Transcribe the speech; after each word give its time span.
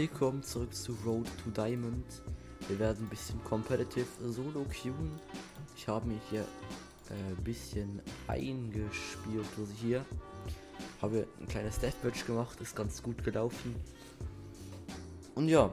Willkommen 0.00 0.42
zurück 0.42 0.74
zu 0.74 0.96
Road 1.04 1.26
to 1.44 1.50
Diamond. 1.50 2.22
Wir 2.68 2.78
werden 2.78 3.04
ein 3.04 3.10
bisschen 3.10 3.38
competitive 3.44 4.06
Solo 4.28 4.64
queuen. 4.64 5.20
Ich 5.76 5.86
habe 5.88 6.08
mich 6.08 6.22
hier 6.30 6.46
ein 7.10 7.36
äh, 7.36 7.42
bisschen 7.42 8.00
eingespielt, 8.26 9.44
also 9.58 9.70
hier. 9.78 10.02
Habe 11.02 11.26
ein 11.38 11.48
kleines 11.48 11.78
Deathmatch 11.80 12.24
gemacht, 12.24 12.58
ist 12.62 12.74
ganz 12.74 13.02
gut 13.02 13.22
gelaufen. 13.22 13.76
Und 15.34 15.50
ja, 15.50 15.70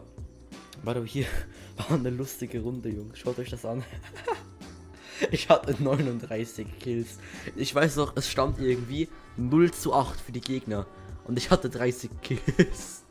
warte, 0.84 1.06
hier 1.06 1.28
war 1.78 1.92
eine 1.92 2.10
lustige 2.10 2.60
Runde, 2.60 2.90
Jungs. 2.90 3.18
Schaut 3.20 3.40
euch 3.40 3.50
das 3.50 3.64
an. 3.64 3.82
ich 5.32 5.48
hatte 5.48 5.82
39 5.82 6.68
Kills. 6.82 7.20
Ich 7.56 7.74
weiß 7.74 7.96
noch, 7.96 8.18
es 8.18 8.30
stand 8.30 8.60
irgendwie 8.60 9.08
0 9.38 9.72
zu 9.72 9.94
8 9.94 10.20
für 10.20 10.34
die 10.34 10.42
Gegner. 10.42 10.86
Und 11.24 11.38
ich 11.38 11.50
hatte 11.50 11.70
30 11.70 12.12
Kills. 12.22 13.06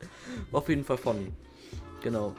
War 0.50 0.60
auf 0.60 0.68
jeden 0.68 0.84
Fall 0.84 0.96
funny. 0.96 1.32
Genau. 2.02 2.34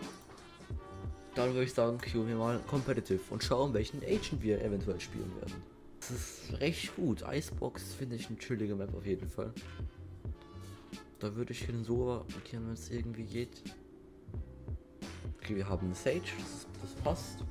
Dann 1.35 1.53
würde 1.53 1.65
ich 1.65 1.73
sagen, 1.73 1.97
queue 1.99 2.27
wir 2.27 2.35
mal 2.35 2.59
competitive 2.67 3.21
und 3.29 3.43
schauen, 3.43 3.73
welchen 3.73 4.01
Agent 4.03 4.41
wir 4.41 4.61
eventuell 4.63 4.99
spielen 4.99 5.31
werden. 5.39 5.53
Das 5.99 6.11
ist 6.11 6.59
recht 6.59 6.95
gut. 6.95 7.23
Icebox 7.29 7.93
finde 7.93 8.15
ich 8.15 8.27
eine 8.27 8.37
chillige 8.37 8.75
Map 8.75 8.95
auf 8.95 9.05
jeden 9.05 9.27
Fall. 9.29 9.53
Da 11.19 11.35
würde 11.35 11.51
ich 11.51 11.65
den 11.65 11.83
so 11.83 12.23
markieren, 12.31 12.65
wenn 12.67 12.73
es 12.73 12.89
irgendwie 12.89 13.23
geht. 13.23 13.61
Okay, 15.37 15.55
wir 15.55 15.67
haben 15.67 15.93
Sage, 15.93 16.21
das, 16.37 16.67
das 16.81 16.91
passt. 17.03 17.43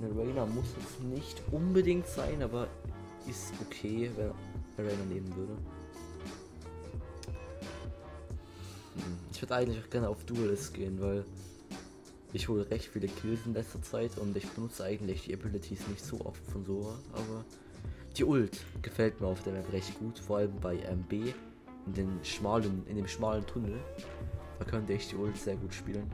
Eine 0.00 0.16
Rainer 0.16 0.46
muss 0.46 0.66
es 0.78 1.02
nicht 1.04 1.42
unbedingt 1.50 2.06
sein, 2.06 2.42
aber 2.42 2.68
ist 3.28 3.52
okay, 3.60 4.10
wenn 4.16 4.86
Rainer 4.86 5.04
nehmen 5.04 5.34
würde. 5.36 5.56
Ich 9.36 9.42
würde 9.42 9.54
eigentlich 9.54 9.84
auch 9.84 9.90
gerne 9.90 10.08
auf 10.08 10.24
Duelist 10.24 10.72
gehen, 10.72 10.98
weil 10.98 11.22
ich 12.32 12.48
hole 12.48 12.68
recht 12.70 12.86
viele 12.86 13.06
Kills 13.06 13.40
in 13.44 13.52
letzter 13.52 13.82
Zeit 13.82 14.16
und 14.16 14.34
ich 14.34 14.48
benutze 14.48 14.82
eigentlich 14.82 15.24
die 15.24 15.34
Abilities 15.34 15.86
nicht 15.88 16.02
so 16.02 16.18
oft 16.24 16.42
von 16.50 16.64
Sora, 16.64 16.98
aber 17.12 17.44
die 18.16 18.24
Ult 18.24 18.56
gefällt 18.80 19.20
mir 19.20 19.26
auf 19.26 19.42
der 19.42 19.52
Map 19.52 19.70
recht 19.72 19.98
gut, 19.98 20.18
vor 20.18 20.38
allem 20.38 20.58
bei 20.62 20.76
MB 20.76 21.12
in 21.12 21.92
den 21.94 22.18
schmalen, 22.22 22.82
in 22.88 22.96
dem 22.96 23.06
schmalen 23.06 23.46
Tunnel. 23.46 23.78
Da 24.58 24.64
könnte 24.64 24.94
ich 24.94 25.08
die 25.08 25.16
Ult 25.16 25.36
sehr 25.36 25.56
gut 25.56 25.74
spielen. 25.74 26.10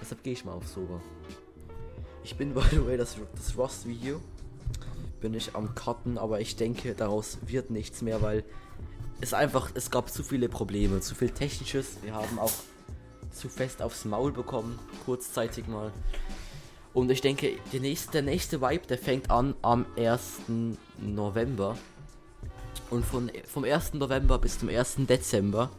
Deshalb 0.00 0.24
gehe 0.24 0.32
ich 0.32 0.44
mal 0.44 0.54
auf 0.54 0.66
Sora. 0.66 1.00
Ich 2.24 2.36
bin 2.36 2.54
by 2.54 2.62
the 2.72 2.84
way 2.84 2.96
das, 2.96 3.16
das 3.36 3.56
Rust-Video 3.56 4.20
bin 5.20 5.32
ich 5.32 5.54
am 5.54 5.76
Cutten, 5.76 6.18
aber 6.18 6.40
ich 6.40 6.56
denke, 6.56 6.94
daraus 6.96 7.38
wird 7.46 7.70
nichts 7.70 8.02
mehr, 8.02 8.20
weil 8.20 8.42
es 9.20 9.34
einfach, 9.34 9.70
es 9.74 9.90
gab 9.90 10.10
zu 10.10 10.22
viele 10.22 10.48
Probleme, 10.48 11.00
zu 11.00 11.14
viel 11.14 11.30
Technisches. 11.30 11.98
Wir 12.02 12.14
haben 12.14 12.38
auch 12.38 12.52
zu 13.32 13.48
fest 13.48 13.82
aufs 13.82 14.04
Maul 14.04 14.32
bekommen, 14.32 14.78
kurzzeitig 15.04 15.66
mal. 15.66 15.92
Und 16.94 17.10
ich 17.10 17.20
denke, 17.20 17.58
der 17.72 17.80
nächste, 17.80 18.12
der 18.12 18.22
nächste 18.22 18.60
Vibe, 18.60 18.86
der 18.86 18.98
fängt 18.98 19.30
an 19.30 19.54
am 19.62 19.86
1. 19.96 20.40
November. 20.98 21.76
Und 22.90 23.04
von, 23.04 23.30
vom 23.46 23.64
1. 23.64 23.94
November 23.94 24.38
bis 24.38 24.58
zum 24.58 24.68
1. 24.68 24.96
Dezember 25.08 25.70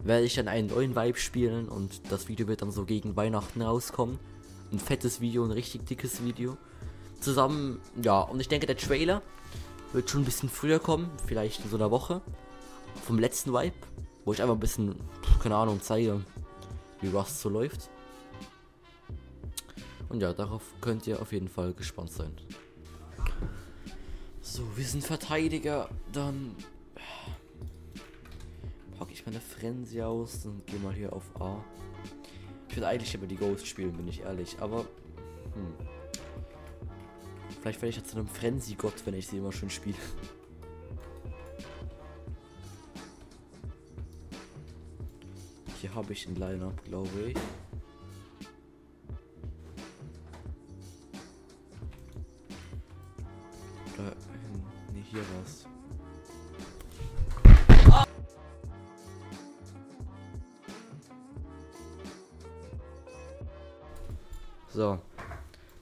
werde 0.00 0.24
ich 0.24 0.34
dann 0.34 0.48
einen 0.48 0.68
neuen 0.68 0.94
Vibe 0.94 1.18
spielen 1.18 1.68
und 1.68 2.12
das 2.12 2.28
Video 2.28 2.46
wird 2.46 2.62
dann 2.62 2.70
so 2.70 2.84
gegen 2.84 3.16
Weihnachten 3.16 3.62
rauskommen. 3.62 4.18
Ein 4.72 4.78
fettes 4.78 5.20
Video, 5.20 5.44
ein 5.44 5.50
richtig 5.50 5.86
dickes 5.86 6.22
Video. 6.22 6.56
Zusammen, 7.20 7.80
ja, 8.02 8.20
und 8.20 8.40
ich 8.40 8.48
denke, 8.48 8.66
der 8.66 8.76
Trailer 8.76 9.22
wird 9.92 10.10
schon 10.10 10.22
ein 10.22 10.24
bisschen 10.26 10.50
früher 10.50 10.78
kommen, 10.78 11.10
vielleicht 11.26 11.64
in 11.64 11.70
so 11.70 11.76
einer 11.76 11.90
Woche. 11.90 12.20
Vom 13.04 13.18
letzten 13.18 13.52
Vibe, 13.52 13.76
wo 14.24 14.32
ich 14.32 14.42
einfach 14.42 14.54
ein 14.54 14.60
bisschen, 14.60 14.96
keine 15.42 15.56
Ahnung, 15.56 15.80
zeige, 15.80 16.20
wie 17.00 17.08
Rust 17.08 17.40
so 17.40 17.48
läuft. 17.48 17.90
Und 20.08 20.20
ja, 20.20 20.32
darauf 20.32 20.62
könnt 20.80 21.06
ihr 21.06 21.20
auf 21.20 21.32
jeden 21.32 21.48
Fall 21.48 21.72
gespannt 21.72 22.10
sein. 22.10 22.32
So, 24.40 24.62
wir 24.76 24.84
sind 24.84 25.04
Verteidiger. 25.04 25.88
Dann 26.12 26.54
packe 28.98 29.12
ich 29.12 29.26
meine 29.26 29.40
Frenzy 29.40 30.00
aus 30.00 30.46
und 30.46 30.66
gehe 30.66 30.78
mal 30.80 30.94
hier 30.94 31.12
auf 31.12 31.24
A. 31.40 31.62
Ich 32.68 32.76
würde 32.76 32.88
eigentlich 32.88 33.14
über 33.14 33.26
die 33.26 33.36
Ghost 33.36 33.66
spielen, 33.66 33.92
bin 33.92 34.08
ich 34.08 34.20
ehrlich. 34.20 34.56
Aber 34.60 34.80
hm. 34.80 35.74
vielleicht 37.60 37.82
werde 37.82 37.90
ich 37.90 37.96
jetzt 37.96 38.10
zu 38.10 38.16
einem 38.16 38.28
Frenzy-Gott, 38.28 39.04
wenn 39.04 39.14
ich 39.14 39.26
sie 39.26 39.38
immer 39.38 39.52
schön 39.52 39.70
spiele. 39.70 39.96
Hier 45.80 45.94
habe 45.94 46.12
ich 46.12 46.26
ein 46.26 46.36
Line-Up, 46.36 46.84
glaube 46.84 47.20
ich. 47.28 47.36
Da, 53.96 54.12
nee, 54.92 55.04
hier 55.10 55.20
war's. 55.20 55.66
So. 64.72 64.98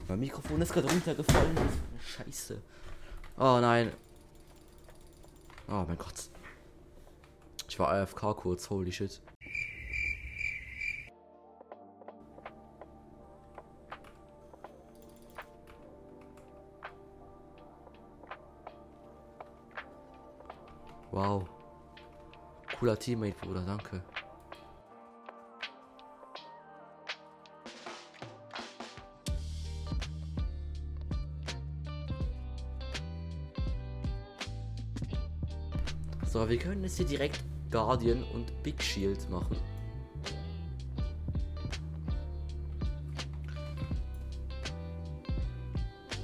Mein 0.06 0.20
Mikrofon 0.20 0.60
ist 0.60 0.72
gerade 0.72 0.88
runtergefallen. 0.88 1.56
Scheiße. 2.00 2.60
Oh 3.38 3.58
nein. 3.60 3.92
Oh 5.68 5.84
mein 5.86 5.98
Gott. 5.98 6.28
Ich 7.68 7.78
war 7.78 7.88
AFK 7.88 8.36
kurz, 8.36 8.70
holy 8.70 8.92
shit. 8.92 9.20
Cooler 22.84 22.98
Teammate, 22.98 23.34
Bruder, 23.40 23.62
danke. 23.62 24.02
So, 36.26 36.46
wir 36.46 36.58
können 36.58 36.82
jetzt 36.82 36.98
hier 36.98 37.06
direkt 37.06 37.42
Guardian 37.70 38.22
und 38.34 38.62
Big 38.62 38.82
Shield 38.82 39.30
machen. 39.30 39.56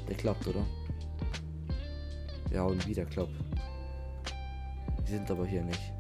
Der 0.06 0.14
klappt, 0.14 0.46
oder? 0.46 0.66
Ja, 2.52 2.64
und 2.64 2.86
wieder 2.86 3.06
klappt. 3.06 3.32
Die 5.06 5.10
sind 5.10 5.30
aber 5.30 5.46
hier 5.46 5.62
nicht. 5.62 5.99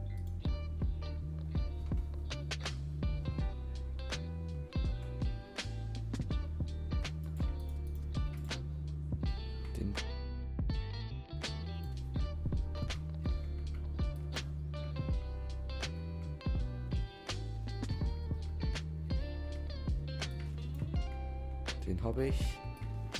Den 22.00 22.06
habe 22.06 22.26
ich. 22.28 22.58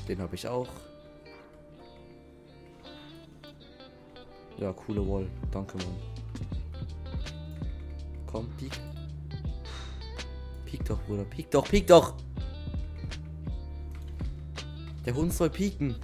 Den 0.08 0.20
habe 0.20 0.34
ich 0.34 0.48
auch. 0.48 0.68
Ja, 4.56 4.72
coole 4.72 5.06
Wall. 5.06 5.26
Danke, 5.50 5.76
Mann. 5.78 5.96
Komm, 8.26 8.48
piek. 8.56 8.72
Piek 10.64 10.84
doch, 10.86 10.98
Bruder. 11.02 11.24
Piek 11.24 11.50
doch, 11.50 11.68
piek 11.68 11.86
doch! 11.86 12.14
Der 15.04 15.14
Hund 15.14 15.32
soll 15.32 15.50
pieken. 15.50 15.94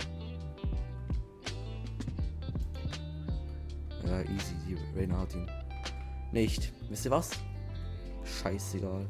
Ja, 4.05 4.21
easy. 4.21 4.55
Die 4.69 4.99
Rainer. 4.99 5.27
Nicht. 6.31 6.73
Wisst 6.91 7.07
ihr 7.07 7.11
was? 7.11 7.31
Scheißegal. 8.25 9.07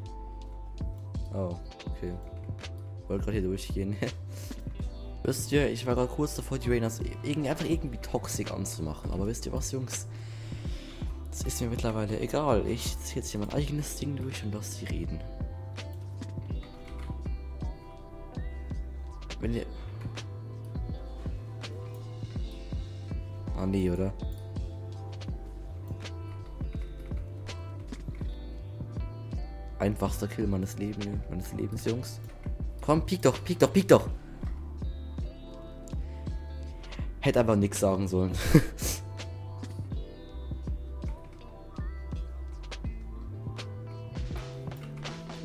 Oh, 1.35 1.57
okay. 1.91 2.12
Wollte 3.08 3.25
gerade 3.25 3.38
hier 3.38 3.49
durchgehen. 3.49 3.97
wisst 5.23 5.50
ihr, 5.53 5.69
ich 5.69 5.87
war 5.87 5.94
gerade 5.94 6.08
kurz 6.08 6.37
davor, 6.37 6.58
die 6.58 6.70
Rainers 6.70 7.00
einfach 7.00 7.64
irgendwie 7.64 7.99
toxisch 7.99 8.50
anzumachen. 8.50 9.11
Aber 9.11 9.26
wisst 9.26 9.47
ihr 9.47 9.53
was, 9.53 9.73
Jungs? 9.73 10.06
Das 11.31 11.43
ist 11.43 11.61
mir 11.61 11.69
mittlerweile 11.69 12.19
egal. 12.20 12.67
Ich 12.67 12.99
ziehe 13.00 13.17
jetzt 13.17 13.31
hier 13.31 13.41
mein 13.41 13.53
eigenes 13.53 13.97
Ding 13.97 14.17
durch 14.17 14.43
und 14.43 14.55
lasse 14.55 14.76
sie 14.76 14.87
reden. 14.87 15.20
Wenn 19.41 19.55
ihr. 19.55 19.67
Ah, 23.56 23.67
nee, 23.67 23.91
oder? 23.91 24.12
Einfachster 29.79 30.26
Kill 30.26 30.47
meines 30.47 30.79
Lebens, 30.79 31.06
meines 31.29 31.52
Lebens, 31.52 31.85
Jungs. 31.85 32.20
Komm, 32.87 33.05
piek 33.05 33.21
doch, 33.23 33.43
piek 33.44 33.59
doch, 33.59 33.73
piek 33.73 33.88
doch. 33.88 34.09
Hätte 37.19 37.41
einfach 37.41 37.56
nichts 37.56 37.81
sagen 37.81 38.06
sollen. 38.06 38.31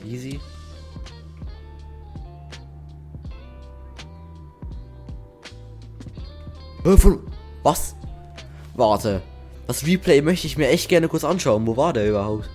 Easy. 0.05 0.39
Was? 7.63 7.95
Warte. 8.75 9.23
Das 9.65 9.85
Replay 9.87 10.21
möchte 10.21 10.45
ich 10.45 10.57
mir 10.57 10.69
echt 10.69 10.89
gerne 10.89 11.07
kurz 11.07 11.23
anschauen. 11.23 11.65
Wo 11.65 11.75
war 11.75 11.93
der 11.93 12.07
überhaupt? 12.07 12.47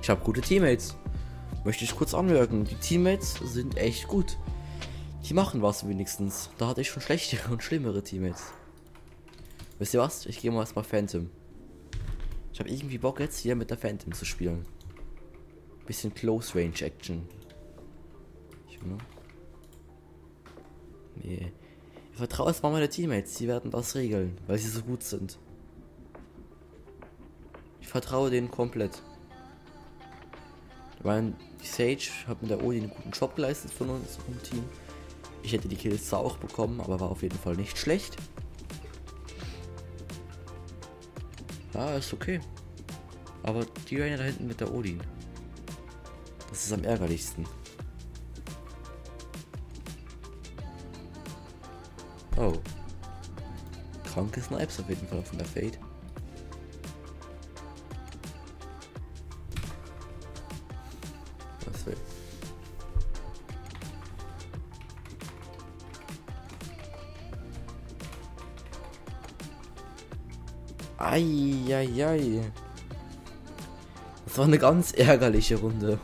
Ich 0.00 0.08
habe 0.08 0.22
gute 0.22 0.40
Teammates. 0.42 0.96
Möchte 1.64 1.84
ich 1.84 1.96
kurz 1.96 2.12
anmerken. 2.12 2.64
Die 2.64 2.74
Teammates 2.74 3.34
sind 3.42 3.78
echt 3.78 4.06
gut. 4.06 4.36
Die 5.24 5.32
machen 5.32 5.62
was 5.62 5.88
wenigstens. 5.88 6.50
Da 6.58 6.68
hatte 6.68 6.82
ich 6.82 6.90
schon 6.90 7.02
schlechtere 7.02 7.50
und 7.52 7.62
schlimmere 7.62 8.02
Teammates. 8.02 8.52
Wisst 9.78 9.94
ihr 9.94 10.00
was? 10.00 10.26
Ich 10.26 10.40
gehe 10.40 10.50
mal 10.50 10.60
erstmal 10.60 10.84
Phantom. 10.84 11.30
Ich 12.52 12.60
habe 12.60 12.68
irgendwie 12.68 12.98
Bock 12.98 13.18
jetzt 13.18 13.38
hier 13.38 13.56
mit 13.56 13.70
der 13.70 13.78
Phantom 13.78 14.12
zu 14.12 14.24
spielen. 14.24 14.66
Bisschen 15.86 16.14
Close 16.14 16.54
Range 16.54 16.80
Action. 16.80 17.26
Ich, 18.68 18.80
ne? 18.82 18.98
Nee. 21.16 21.52
Ich 22.12 22.18
vertraue 22.18 22.48
erstmal 22.48 22.72
meine 22.72 22.88
Teammates. 22.88 23.34
Die 23.34 23.48
werden 23.48 23.70
das 23.70 23.94
regeln, 23.94 24.36
weil 24.46 24.58
sie 24.58 24.68
so 24.68 24.82
gut 24.82 25.02
sind. 25.02 25.38
Ich 27.80 27.88
vertraue 27.88 28.30
denen 28.30 28.50
komplett. 28.50 29.02
Die 31.04 31.66
Sage 31.66 32.08
hat 32.26 32.40
mit 32.40 32.50
der 32.50 32.64
Odi 32.64 32.78
einen 32.78 32.88
guten 32.88 33.10
Job 33.10 33.36
geleistet 33.36 33.70
von 33.70 33.90
uns 33.90 34.18
im 34.26 34.42
Team. 34.42 34.64
Ich 35.42 35.52
hätte 35.52 35.68
die 35.68 35.76
Kills 35.76 36.08
zwar 36.08 36.20
auch 36.20 36.38
bekommen, 36.38 36.80
aber 36.80 36.98
war 36.98 37.10
auf 37.10 37.22
jeden 37.22 37.38
Fall 37.38 37.56
nicht 37.56 37.76
schlecht. 37.76 38.16
Ja, 41.74 41.96
ist 41.96 42.14
okay. 42.14 42.40
Aber 43.42 43.66
die 43.90 44.00
Rainer 44.00 44.16
da 44.16 44.24
hinten 44.24 44.46
mit 44.46 44.60
der 44.60 44.72
Odin. 44.72 45.02
Das 46.48 46.64
ist 46.64 46.72
am 46.72 46.84
ärgerlichsten. 46.84 47.46
Oh. 52.38 52.54
Kranke 54.04 54.40
Snipes 54.40 54.80
auf 54.80 54.88
jeden 54.88 55.06
Fall 55.06 55.22
von 55.22 55.36
der 55.36 55.46
Fade. 55.46 55.78
Eieiei. 71.04 72.50
Das 74.24 74.38
war 74.38 74.46
eine 74.46 74.58
ganz 74.58 74.92
ärgerliche 74.92 75.56
Runde. 75.56 75.98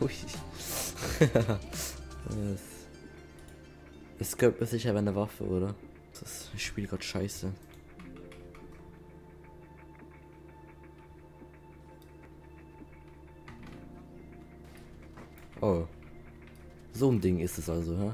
es 4.18 4.36
gehört 4.36 4.60
mir 4.60 4.66
sicher 4.66 4.94
eine 4.94 5.14
Waffe, 5.16 5.44
oder? 5.44 5.74
Das 6.20 6.50
Spiel 6.56 6.86
gerade 6.86 7.02
scheiße. 7.02 7.50
Oh. 15.62 15.86
So 16.92 17.10
ein 17.10 17.20
Ding 17.20 17.38
ist 17.40 17.58
es 17.58 17.68
also, 17.68 17.96
hä? 17.98 18.12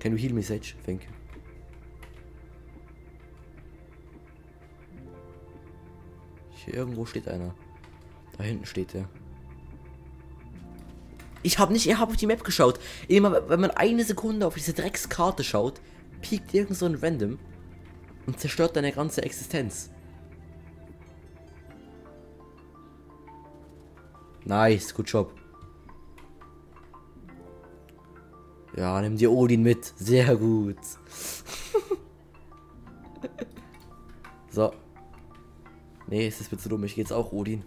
Can 0.00 0.12
you 0.12 0.18
heal 0.18 0.32
me, 0.32 0.42
Sage? 0.42 0.74
Thank 0.84 1.04
you. 1.04 1.10
Hier 6.64 6.74
irgendwo 6.74 7.04
steht 7.04 7.28
einer. 7.28 7.54
Da 8.36 8.44
hinten 8.44 8.66
steht 8.66 8.94
er. 8.94 9.08
Ich 11.42 11.58
habe 11.58 11.72
nicht, 11.72 11.86
ich 11.86 11.96
habe 11.96 12.10
auf 12.10 12.16
die 12.16 12.26
Map 12.26 12.44
geschaut. 12.44 12.78
Immer, 13.08 13.48
wenn 13.48 13.60
man 13.60 13.70
eine 13.70 14.04
Sekunde 14.04 14.46
auf 14.46 14.54
diese 14.54 14.74
Dreckskarte 14.74 15.42
schaut, 15.44 15.80
piekt 16.20 16.52
irgend 16.52 16.76
so 16.76 16.86
ein 16.86 16.96
Random 16.96 17.38
und 18.26 18.38
zerstört 18.38 18.76
deine 18.76 18.92
ganze 18.92 19.22
Existenz. 19.22 19.90
Nice, 24.44 24.94
good 24.94 25.08
job. 25.08 25.39
Ja, 28.76 29.00
nimm 29.00 29.16
dir 29.16 29.32
Odin 29.32 29.62
mit. 29.62 29.92
Sehr 29.96 30.36
gut. 30.36 30.78
so. 34.50 34.72
Nee, 36.06 36.26
es 36.26 36.40
ist 36.40 36.52
mir 36.52 36.58
zu 36.58 36.68
dumm. 36.68 36.84
Ich 36.84 36.94
gehe 36.94 37.04
jetzt 37.04 37.12
auch 37.12 37.32
Odin. 37.32 37.64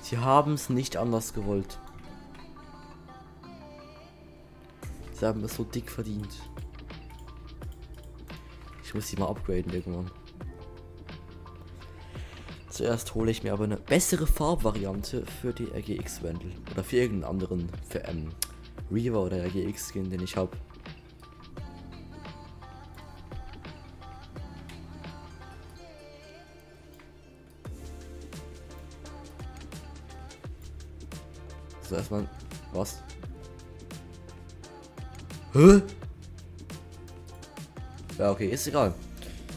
Sie 0.00 0.18
haben 0.18 0.54
es 0.54 0.70
nicht 0.70 0.96
anders 0.96 1.34
gewollt. 1.34 1.78
Sie 5.12 5.26
haben 5.26 5.44
es 5.44 5.54
so 5.54 5.64
dick 5.64 5.90
verdient. 5.90 6.34
Ich 8.82 8.94
muss 8.94 9.08
sie 9.08 9.16
mal 9.16 9.28
upgraden 9.28 9.72
irgendwann. 9.72 10.10
Zuerst 12.70 13.14
hole 13.14 13.30
ich 13.30 13.42
mir 13.42 13.52
aber 13.52 13.64
eine 13.64 13.76
bessere 13.76 14.26
Farbvariante 14.26 15.26
für 15.26 15.52
die 15.52 15.66
RGX-Wendel. 15.66 16.52
Oder 16.72 16.82
für 16.82 16.96
irgendeinen 16.96 17.30
anderen 17.30 17.68
für, 17.88 17.98
ähm, 18.04 18.30
Reaver 18.90 19.22
oder 19.22 19.44
RGX-Skin, 19.44 20.10
den 20.10 20.22
ich 20.22 20.36
habe. 20.36 20.56
So, 31.88 31.96
erstmal. 31.96 32.28
Was? 32.72 33.02
Hä? 35.52 35.82
Ja, 38.18 38.30
okay, 38.30 38.48
ist 38.48 38.66
egal. 38.68 38.94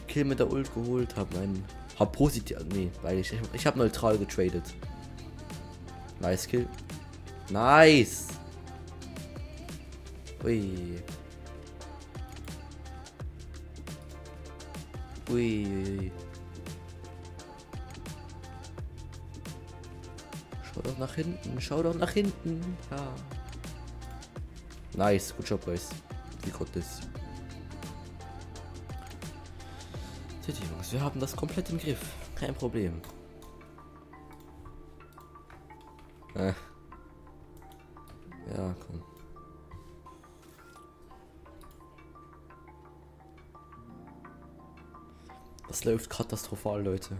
Kill 0.07 0.25
mit 0.25 0.39
der 0.39 0.51
Ult 0.51 0.73
geholt, 0.73 1.15
hab 1.15 1.31
meinen. 1.33 1.63
Hab 1.99 2.11
positiv. 2.11 2.57
Nee, 2.73 2.89
weil 3.01 3.19
ich. 3.19 3.33
Ich 3.53 3.67
hab 3.67 3.75
neutral 3.75 4.17
getradet. 4.17 4.63
Nice 6.19 6.47
Kill. 6.47 6.67
Nice! 7.49 8.27
Ui. 10.43 11.01
Ui. 15.29 16.11
Schau 20.63 20.81
doch 20.81 20.97
nach 20.97 21.15
hinten, 21.15 21.61
schau 21.61 21.81
doch 21.81 21.95
nach 21.95 22.11
hinten. 22.11 22.77
Ja. 22.91 23.13
Nice, 24.95 25.33
gut 25.35 25.47
Job, 25.49 25.63
Guys. 25.65 25.89
Wie 26.43 26.51
konnte 26.51 26.79
es? 26.79 26.99
City 30.45 30.61
Jungs, 30.69 30.91
wir 30.91 31.01
haben 31.01 31.19
das 31.21 31.35
komplett 31.35 31.69
im 31.69 31.77
Griff. 31.77 32.01
Kein 32.35 32.53
Problem. 32.53 33.01
Äh. 36.35 36.53
Ja, 38.53 38.75
komm. 38.85 39.12
Das 45.73 45.85
läuft 45.85 46.07
katastrophal, 46.07 46.83
Leute. 46.83 47.17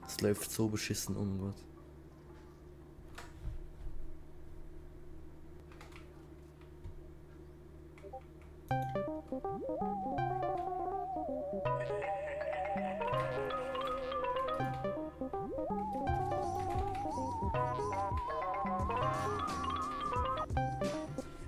Das 0.00 0.18
läuft 0.22 0.50
so 0.50 0.66
beschissen 0.66 1.14
um 1.14 1.38
Gott. 1.38 1.54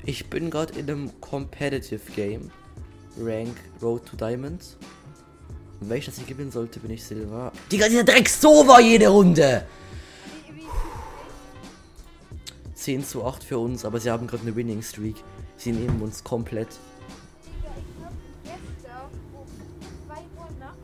Ich 0.04 0.28
bin 0.28 0.50
gerade 0.50 0.78
in 0.78 0.90
einem 0.90 1.20
Competitive 1.23 2.12
Game. 2.14 2.50
Rank 3.19 3.57
Road 3.83 4.07
to 4.07 4.17
Diamonds. 4.17 4.76
Und 5.81 5.88
wenn 5.88 5.99
ich 5.99 6.07
das 6.07 6.17
hier 6.17 6.26
gewinnen 6.26 6.50
sollte, 6.50 6.81
bin 6.81 6.90
ich 6.90 7.02
Silver. 7.05 7.52
Digga, 7.73 7.88
dieser 7.88 8.05
Dreck 8.05 8.29
so 8.29 8.67
war 8.67 8.81
jede 8.81 9.09
Runde! 9.09 9.67
10 12.75 13.05
zu 13.05 13.25
8 13.25 13.45
für 13.45 13.59
uns, 13.59 13.85
aber 13.85 14.00
sie 14.00 14.11
haben 14.11 14.26
gerade 14.26 14.43
eine 14.43 14.57
Winning 14.57 14.83
Streak. 14.83 15.17
Sie 15.57 15.73
nehmen 15.73 16.00
uns 16.00 16.25
komplett. 16.25 16.69
Digga, 17.45 17.75
ich 17.76 18.05
hab 18.05 18.12
gestern 18.45 19.11
um 19.35 19.47
2 20.07 20.14
Uhr 20.38 20.49
nachts 20.59 20.79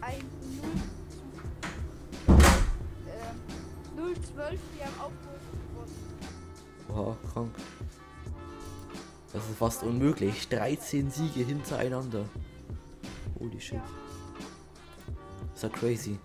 ein 0.00 0.22
0 3.96 4.12
äh, 4.12 4.14
012 4.14 4.60
hier 4.76 4.86
am 4.86 5.00
Aufruf 5.00 5.42
gewonnen. 5.68 5.96
Oha, 6.88 7.16
krank. 7.32 7.54
Ist 9.52 9.58
fast 9.58 9.82
unmöglich. 9.82 10.48
13 10.48 11.10
Siege 11.10 11.44
hintereinander. 11.44 12.24
Holy 13.38 13.60
shit. 13.60 13.82
Ist 15.54 15.62
ja 15.62 15.68
crazy. 15.68 16.18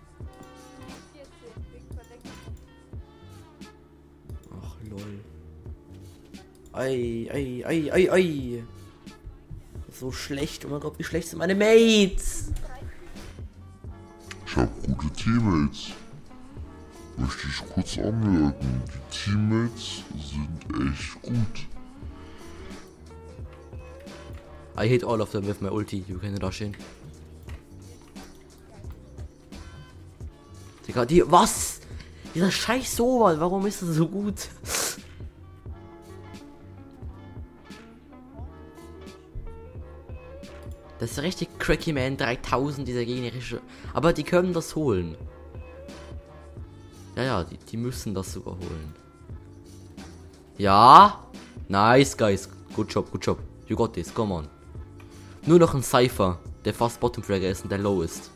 14 1.12 1.62
wegen 1.72 1.86
Verlängerung. 1.94 2.54
Ach 4.62 4.76
lol. 4.88 5.20
Ei, 6.72 7.28
ei, 7.30 7.64
ei, 7.66 7.92
ei, 7.92 8.10
ei. 8.10 8.64
So 9.92 10.10
schlecht. 10.10 10.64
Oh 10.64 10.68
mein 10.68 10.80
Gott, 10.80 10.98
wie 10.98 11.04
schlecht 11.04 11.28
sind 11.28 11.38
meine 11.38 11.54
Mates? 11.54 12.50
Ich 14.46 14.56
habe 14.56 14.70
gute 14.86 15.10
Teammates. 15.10 15.90
Möchte 17.18 17.46
ich 17.46 17.74
kurz 17.74 17.98
anmerken, 17.98 18.82
die 18.86 19.14
Teammates 19.14 20.02
sind 20.16 20.92
echt 20.92 21.20
gut. 21.20 21.77
I 24.78 24.86
hit 24.86 25.02
all 25.02 25.20
of 25.20 25.32
them 25.32 25.44
with 25.44 25.60
my 25.60 25.70
ulti. 25.70 26.08
You 26.08 26.18
can 26.18 26.36
rush 26.36 26.60
in. 26.60 26.76
Digga, 30.86 31.04
die. 31.04 31.22
Was? 31.28 31.80
Dieser 32.32 32.52
scheiß 32.52 32.94
Sobal, 32.96 33.40
warum 33.40 33.66
ist 33.66 33.82
er 33.82 33.92
so 33.92 34.06
gut? 34.06 34.48
Das 41.00 41.12
ist 41.12 41.22
richtig 41.22 41.48
Cracky 41.58 41.92
Man 41.92 42.16
3000, 42.16 42.86
dieser 42.86 43.04
gegnerische. 43.04 43.60
Aber 43.94 44.12
die 44.12 44.24
können 44.24 44.52
das 44.52 44.76
holen. 44.76 45.16
Ja, 47.16 47.22
ja, 47.24 47.44
die, 47.44 47.56
die 47.56 47.76
müssen 47.76 48.14
das 48.14 48.32
sogar 48.32 48.54
holen. 48.54 48.94
Ja. 50.56 51.24
Nice, 51.68 52.16
guys. 52.16 52.48
Good 52.74 52.92
job, 52.92 53.10
good 53.10 53.24
job. 53.24 53.38
You 53.66 53.76
got 53.76 53.94
this, 53.94 54.12
come 54.14 54.32
on. 54.32 54.48
Nur 55.48 55.58
noch 55.58 55.72
ein 55.72 55.82
Cypher, 55.82 56.38
der 56.66 56.74
fast 56.74 57.00
Bottom 57.00 57.22
Fragger 57.22 57.48
ist 57.48 57.62
und 57.62 57.70
der 57.70 57.78
low 57.78 58.02
ist. 58.02 58.30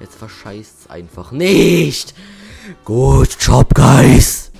Jetzt 0.00 0.14
verscheißt's 0.14 0.88
einfach 0.88 1.30
nicht. 1.30 2.14
Good 2.86 3.36
job, 3.38 3.74
guys. 3.74 4.50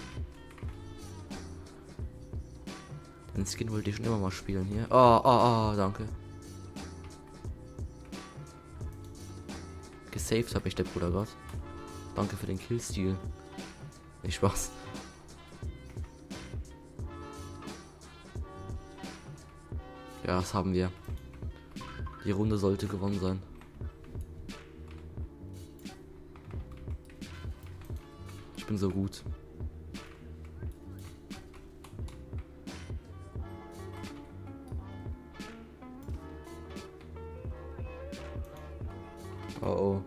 Den 3.35 3.47
Skin 3.47 3.73
wollte 3.73 3.89
ich 3.89 3.97
schon 3.97 4.05
immer 4.05 4.19
mal 4.19 4.31
spielen 4.31 4.67
hier. 4.67 4.87
Ah, 4.91 5.17
ah, 5.25 5.71
ah, 5.71 5.75
danke. 5.75 6.07
Gesaved 10.11 10.55
habe 10.55 10.69
ich 10.69 10.75
der 10.75 10.85
Bruder 10.85 11.11
Gott. 11.11 11.29
Danke 12.17 12.37
für 12.37 12.45
den 12.45 12.59
Killstil. 12.59 13.17
Nicht 14.23 14.35
Spaß. 14.35 14.71
Ja, 20.25 20.37
das 20.37 20.55
haben 20.55 20.73
wir. 20.73 20.91
Die 22.25 22.31
Runde 22.31 22.57
sollte 22.57 22.87
gewonnen 22.87 23.19
sein. 23.19 23.43
Ich 28.57 28.65
bin 28.67 28.79
so 28.79 28.89
gut. 28.89 29.23
Oh 39.61 39.67
oh. 39.67 40.03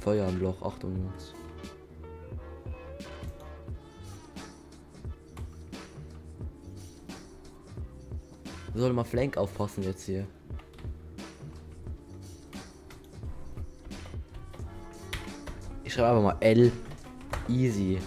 Feuer 0.00 0.28
im 0.28 0.40
Loch, 0.40 0.60
Achtung 0.62 0.94
Jungs. 0.96 1.34
Wir 8.74 8.80
sollen 8.80 8.96
mal 8.96 9.04
Flank 9.04 9.36
aufpassen 9.36 9.84
jetzt 9.84 10.02
hier. 10.02 10.26
Ich 15.84 15.92
schreibe 15.92 16.08
einfach 16.08 16.22
mal 16.22 16.36
L. 16.40 16.72
Easy. 17.48 18.00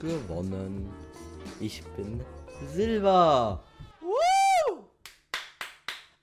Gewonnen. 0.00 0.92
Ich 1.60 1.84
bin 1.96 2.20
Silber. 2.72 3.62
Woo! 4.00 4.84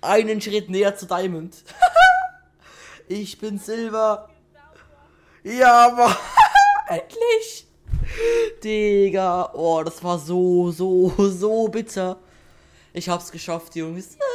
Einen 0.02 0.42
Schritt 0.42 0.70
näher 0.70 0.98
zu 0.98 1.06
Diamond. 1.06 1.64
ich 3.08 3.40
bin 3.40 3.58
Silber. 3.58 4.30
Ja, 5.44 5.88
aber 5.88 6.18
endlich. 6.90 7.71
Digga, 8.64 9.52
oh, 9.54 9.82
das 9.84 10.04
war 10.04 10.20
so, 10.20 10.72
so, 10.72 11.14
so 11.18 11.68
bitter. 11.68 12.18
Ich 12.94 13.10
hab's 13.10 13.32
geschafft, 13.32 13.76
Jungs. 13.76 14.18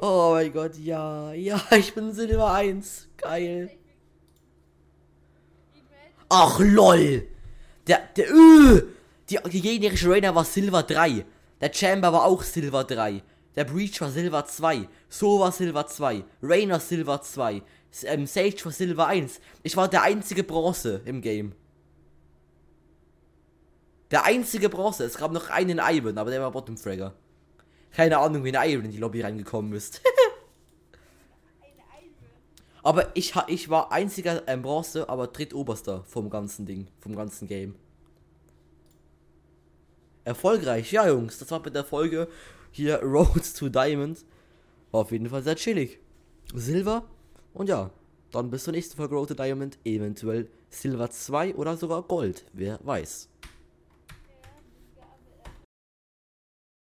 Oh 0.00 0.30
mein 0.32 0.52
Gott, 0.52 0.76
ja, 0.76 1.32
ja, 1.32 1.60
ich 1.72 1.92
bin 1.92 2.12
Silber 2.12 2.52
1. 2.52 3.08
Geil. 3.16 3.70
Ach 6.28 6.60
lol. 6.60 7.26
Der, 7.86 8.02
der, 8.16 8.30
öh, 8.30 8.82
die, 9.28 9.38
die 9.50 9.60
gegnerische 9.60 10.08
Rainer 10.08 10.34
war 10.34 10.44
Silber 10.44 10.84
3. 10.84 11.24
Der 11.60 11.72
Chamber 11.72 12.12
war 12.12 12.24
auch 12.24 12.44
Silber 12.44 12.84
3. 12.84 13.22
Der 13.56 13.64
Breach 13.64 14.00
war 14.00 14.10
Silber 14.10 14.44
2. 14.44 14.88
So 15.08 15.40
war 15.40 15.50
Silber 15.50 15.86
2. 15.86 16.22
Rainer 16.42 16.78
Silber 16.78 17.20
2. 17.20 17.62
Ähm, 18.04 18.26
Sage 18.26 18.64
war 18.64 18.72
Silber 18.72 19.06
1. 19.06 19.40
Ich 19.62 19.76
war 19.76 19.88
der 19.88 20.02
einzige 20.02 20.44
Bronze 20.44 21.00
im 21.04 21.20
Game. 21.20 21.54
Der 24.10 24.24
einzige 24.24 24.68
Bronze. 24.68 25.04
Es 25.04 25.16
gab 25.16 25.32
noch 25.32 25.50
einen 25.50 25.78
Ivan, 25.78 26.18
aber 26.18 26.30
der 26.30 26.40
war 26.40 26.50
Bottom 26.50 26.76
Fragger. 26.76 27.14
Keine 27.90 28.18
Ahnung, 28.18 28.44
wie 28.44 28.56
ein 28.56 28.70
Ivan 28.70 28.86
in 28.86 28.90
die 28.90 28.98
Lobby 28.98 29.22
reingekommen 29.22 29.72
ist. 29.72 30.00
aber 32.82 33.16
ich, 33.16 33.34
ich 33.48 33.68
war 33.68 33.92
einziger 33.92 34.46
ähm, 34.46 34.62
Bronze, 34.62 35.08
aber 35.08 35.26
drittoberster 35.26 36.04
vom 36.04 36.30
ganzen 36.30 36.66
Ding, 36.66 36.88
vom 37.00 37.16
ganzen 37.16 37.48
Game. 37.48 37.74
Erfolgreich, 40.24 40.92
ja 40.92 41.08
Jungs, 41.08 41.38
das 41.38 41.50
war 41.50 41.60
mit 41.60 41.74
der 41.74 41.84
Folge 41.84 42.28
hier 42.70 42.98
Road 43.02 43.42
to 43.56 43.68
Diamond. 43.68 44.24
War 44.90 45.02
auf 45.02 45.12
jeden 45.12 45.28
Fall 45.28 45.42
sehr 45.42 45.56
chillig. 45.56 45.98
Silber 46.54 47.04
und 47.58 47.68
ja, 47.68 47.90
dann 48.30 48.50
bis 48.50 48.64
zur 48.64 48.72
nächsten 48.72 48.96
Folge 48.96 49.16
Road 49.16 49.28
to 49.28 49.34
Diamond, 49.34 49.78
eventuell 49.84 50.48
Silber 50.70 51.10
2 51.10 51.56
oder 51.56 51.76
sogar 51.76 52.02
Gold, 52.02 52.44
wer 52.52 52.78
weiß. 52.84 53.28